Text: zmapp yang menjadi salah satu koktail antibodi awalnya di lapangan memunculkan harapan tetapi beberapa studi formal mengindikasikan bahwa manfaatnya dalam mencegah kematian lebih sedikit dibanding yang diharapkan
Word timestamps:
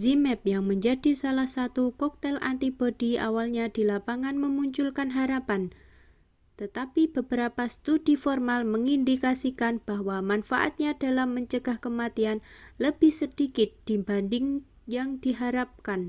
zmapp 0.00 0.42
yang 0.52 0.64
menjadi 0.70 1.10
salah 1.22 1.48
satu 1.56 1.84
koktail 2.00 2.36
antibodi 2.50 3.10
awalnya 3.28 3.64
di 3.76 3.80
lapangan 3.90 4.36
memunculkan 4.44 5.08
harapan 5.16 5.62
tetapi 6.60 7.02
beberapa 7.16 7.64
studi 7.76 8.12
formal 8.24 8.60
mengindikasikan 8.74 9.74
bahwa 9.88 10.16
manfaatnya 10.30 10.90
dalam 11.04 11.28
mencegah 11.36 11.76
kematian 11.84 12.38
lebih 12.84 13.08
sedikit 13.20 13.68
dibanding 13.88 14.46
yang 14.94 15.08
diharapkan 15.24 16.00